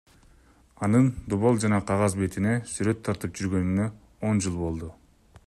Анын 0.87 1.09
дубал 1.33 1.59
жана 1.65 1.81
кагаз 1.91 2.17
бетине 2.21 2.57
сүрөт 2.73 3.05
тартып 3.09 3.37
жүргөнүнө 3.43 3.89
он 4.33 4.43
жыл 4.47 4.59
болду. 4.65 4.93